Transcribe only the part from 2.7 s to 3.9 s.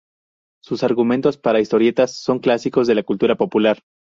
de la cultura popular".